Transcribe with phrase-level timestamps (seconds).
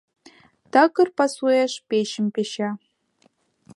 [0.71, 2.69] Такыр пасуэш печым печа.